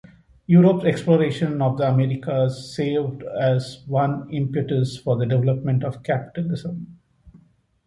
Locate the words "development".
5.27-5.83